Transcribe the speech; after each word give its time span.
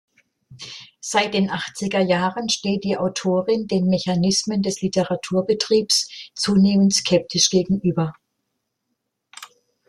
Seit 0.99 1.35
den 1.35 1.51
Achtzigerjahren 1.51 2.49
steht 2.49 2.83
die 2.85 2.97
Autorin 2.97 3.67
den 3.67 3.85
Mechanismen 3.85 4.63
des 4.63 4.81
Literaturbetriebs 4.81 6.09
zunehmend 6.33 6.91
skeptisch 6.95 7.51
gegenüber. 7.51 8.11